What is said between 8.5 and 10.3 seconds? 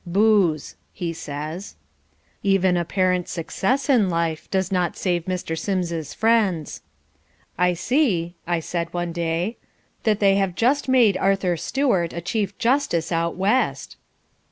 said one day, "that